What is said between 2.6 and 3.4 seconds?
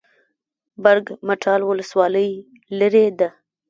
لیرې ده؟